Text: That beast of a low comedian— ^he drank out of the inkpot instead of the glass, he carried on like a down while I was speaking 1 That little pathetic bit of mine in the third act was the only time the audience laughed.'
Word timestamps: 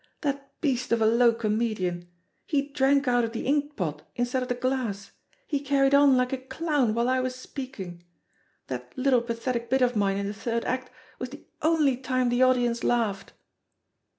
That 0.21 0.59
beast 0.61 0.91
of 0.91 0.99
a 0.99 1.05
low 1.05 1.31
comedian— 1.31 2.07
^he 2.51 2.73
drank 2.73 3.07
out 3.07 3.23
of 3.23 3.33
the 3.33 3.45
inkpot 3.45 4.01
instead 4.15 4.41
of 4.41 4.49
the 4.49 4.55
glass, 4.55 5.11
he 5.45 5.59
carried 5.59 5.93
on 5.93 6.17
like 6.17 6.33
a 6.33 6.37
down 6.43 6.95
while 6.95 7.07
I 7.07 7.19
was 7.19 7.35
speaking 7.35 7.97
1 7.97 8.01
That 8.65 8.93
little 8.97 9.21
pathetic 9.21 9.69
bit 9.69 9.83
of 9.83 9.95
mine 9.95 10.17
in 10.17 10.25
the 10.25 10.33
third 10.33 10.65
act 10.65 10.89
was 11.19 11.29
the 11.29 11.45
only 11.61 11.97
time 11.97 12.29
the 12.29 12.41
audience 12.41 12.83
laughed.' 12.83 13.33